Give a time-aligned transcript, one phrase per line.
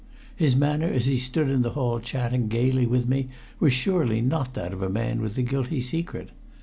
[0.35, 4.55] His manner as he stood in the hall chatting gayly with me was surely not
[4.55, 6.31] that of a man with a guilty secret.